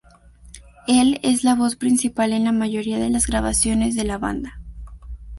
[0.87, 4.59] Él es la voz principal en la mayoría de las grabaciones de la banda.